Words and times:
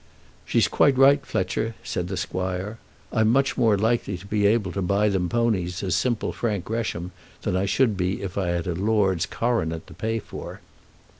"She's 0.47 0.67
quite 0.67 0.97
right, 0.97 1.23
Fletcher," 1.23 1.75
said 1.83 2.07
the 2.07 2.17
squire. 2.17 2.79
"I'm 3.13 3.29
much 3.29 3.55
more 3.55 3.77
likely 3.77 4.17
to 4.17 4.25
be 4.25 4.47
able 4.47 4.71
to 4.71 4.81
buy 4.81 5.09
them 5.09 5.29
ponies 5.29 5.83
as 5.83 5.93
simple 5.93 6.33
Frank 6.33 6.65
Gresham 6.65 7.11
than 7.43 7.55
I 7.55 7.67
should 7.67 7.95
be 7.97 8.23
if 8.23 8.35
I 8.35 8.47
had 8.47 8.65
a 8.65 8.73
lord's 8.73 9.27
coronet 9.27 9.85
to 9.85 9.93
pay 9.93 10.17
for." 10.17 10.59